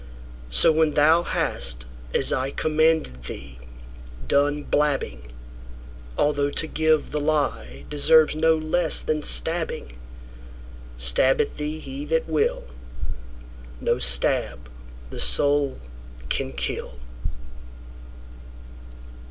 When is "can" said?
16.29-16.51